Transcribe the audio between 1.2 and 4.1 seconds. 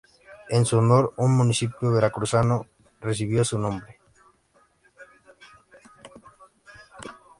municipio veracruzano recibió su nombre.